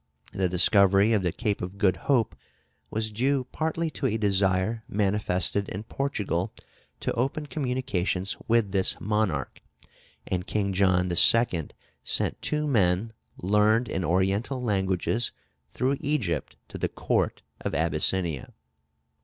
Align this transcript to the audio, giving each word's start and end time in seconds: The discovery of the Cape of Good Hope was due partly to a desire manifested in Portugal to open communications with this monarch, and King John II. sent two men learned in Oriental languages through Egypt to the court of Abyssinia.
The 0.33 0.49
discovery 0.49 1.13
of 1.13 1.21
the 1.21 1.31
Cape 1.31 1.61
of 1.61 1.77
Good 1.77 1.95
Hope 1.95 2.35
was 2.89 3.11
due 3.11 3.43
partly 3.51 3.91
to 3.91 4.07
a 4.07 4.17
desire 4.17 4.83
manifested 4.89 5.69
in 5.69 5.83
Portugal 5.83 6.51
to 7.01 7.13
open 7.13 7.45
communications 7.45 8.35
with 8.47 8.71
this 8.71 8.99
monarch, 8.99 9.61
and 10.25 10.47
King 10.47 10.73
John 10.73 11.11
II. 11.11 11.67
sent 12.03 12.41
two 12.41 12.65
men 12.67 13.13
learned 13.37 13.89
in 13.89 14.03
Oriental 14.03 14.63
languages 14.63 15.33
through 15.71 15.97
Egypt 15.99 16.55
to 16.69 16.79
the 16.79 16.89
court 16.89 17.43
of 17.59 17.75
Abyssinia. 17.75 18.53